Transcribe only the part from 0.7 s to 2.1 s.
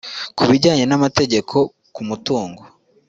n’amategeko ku